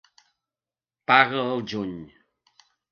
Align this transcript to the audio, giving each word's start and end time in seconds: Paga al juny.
Paga 1.11 1.45
al 1.53 1.63
juny. 1.75 1.95